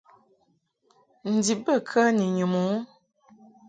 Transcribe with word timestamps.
Ndib 1.33 1.59
bə 1.65 1.75
kə 1.89 2.03
ni 2.17 2.25
nyum 2.35 2.53
u? 2.65 2.67